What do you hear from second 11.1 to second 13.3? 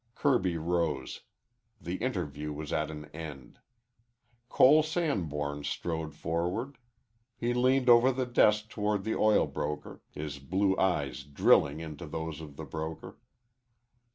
drilling into those of the broker.